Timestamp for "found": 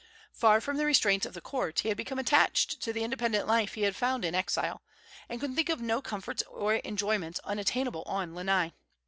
3.95-4.25